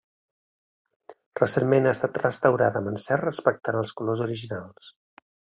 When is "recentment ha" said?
1.41-1.93